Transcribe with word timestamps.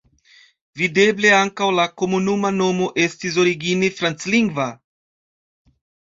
Videble 0.79 1.33
ankaŭ 1.39 1.67
la 1.79 1.83
komunuma 2.01 2.49
nomo 2.61 2.87
estas 3.03 3.37
origine 3.43 3.91
franclingva. 3.99 4.65